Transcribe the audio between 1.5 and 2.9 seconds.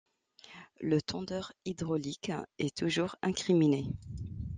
hydraulique est